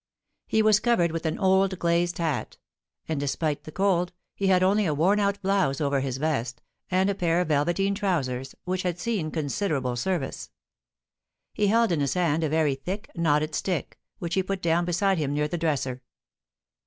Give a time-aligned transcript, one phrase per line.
[0.47, 2.57] He was covered with an old glazed hat;
[3.07, 7.07] and, despite the cold, he had only a worn out blouse over his vest, and
[7.07, 10.49] a pair of velveteen trousers, which had seen considerable service.
[11.53, 15.19] He held in his hand a very thick, knotted stick, which he put down beside
[15.19, 16.01] him near the dresser.